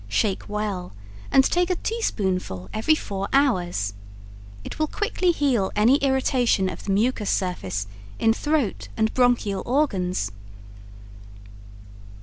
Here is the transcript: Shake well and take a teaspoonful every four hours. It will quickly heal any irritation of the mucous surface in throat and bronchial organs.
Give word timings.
Shake 0.07 0.49
well 0.49 0.93
and 1.31 1.43
take 1.43 1.69
a 1.69 1.75
teaspoonful 1.75 2.71
every 2.73 2.95
four 2.95 3.27
hours. 3.31 3.93
It 4.63 4.79
will 4.79 4.87
quickly 4.87 5.31
heal 5.31 5.71
any 5.75 5.97
irritation 5.97 6.69
of 6.69 6.85
the 6.85 6.91
mucous 6.91 7.29
surface 7.29 7.85
in 8.17 8.33
throat 8.33 8.87
and 8.97 9.13
bronchial 9.13 9.61
organs. 9.63 10.31